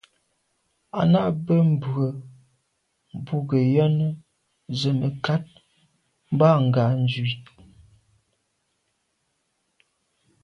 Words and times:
À’ 0.99 1.01
nâ’ 1.11 1.21
bə́ 1.45 1.59
mbrə̀ 1.71 2.09
bú 3.25 3.35
gə 3.49 3.59
́yɑ́nə́ 3.71 4.11
zə̀ 4.79 4.93
mə̀kát 4.99 5.43
mbâ 6.33 6.49
ngɑ̀ 6.65 6.87
zwí. 7.11 7.31